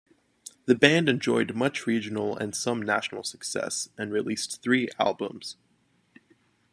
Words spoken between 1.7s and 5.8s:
regional and some national success, and released three albums.